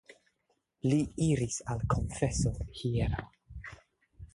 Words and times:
Li 0.93 0.97
iris 1.27 1.59
al 1.75 1.85
konfeso 1.95 2.57
hieraŭ. 2.81 3.27